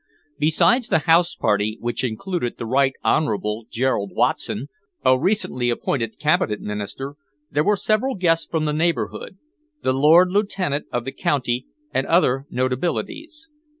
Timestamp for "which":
1.79-2.03